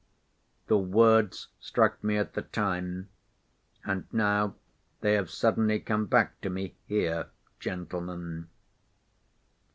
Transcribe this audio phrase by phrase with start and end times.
[0.65, 3.09] The words struck me at the time,
[3.85, 4.55] and now
[5.01, 8.49] they have suddenly come back to me here, gentlemen."